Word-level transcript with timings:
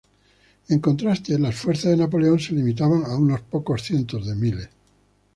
En 0.69 0.79
contraste, 0.79 1.37
las 1.37 1.55
fuerzas 1.55 1.91
de 1.91 1.97
Napoleón 1.97 2.39
se 2.39 2.53
limitaban 2.55 3.03
a 3.05 3.15
unos 3.17 3.41
pocos 3.41 3.83
cientos 3.83 4.25
de 4.25 4.33
miles. 4.33 4.67